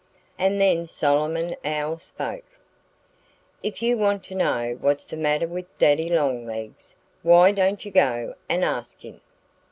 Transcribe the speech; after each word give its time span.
And 0.39 0.59
then 0.59 0.87
Solomon 0.87 1.55
Owl 1.63 1.99
spoke: 1.99 2.45
"If 3.61 3.83
you 3.83 3.99
want 3.99 4.23
to 4.23 4.33
know 4.33 4.75
what's 4.81 5.05
the 5.05 5.15
matter 5.15 5.45
with 5.45 5.67
Daddy 5.77 6.09
Longlegs 6.09 6.95
why 7.21 7.51
don't 7.51 7.85
you 7.85 7.91
go 7.91 8.33
and 8.49 8.65
ask 8.65 9.01
him?" 9.05 9.21